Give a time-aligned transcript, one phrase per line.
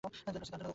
[0.03, 0.69] Jail খাটছি, তার জন্য দুঃখ কম।